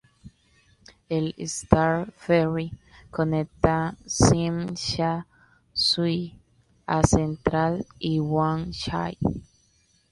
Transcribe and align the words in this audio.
El 1.09 1.35
Star 1.37 2.11
Ferry 2.17 2.71
conecta 3.11 3.95
Tsim 4.07 4.73
Sha 4.75 5.27
Tsui 5.75 6.39
a 6.87 7.03
Central 7.05 7.85
y 7.99 8.19
Wan 8.19 8.71
Chai. 8.71 9.15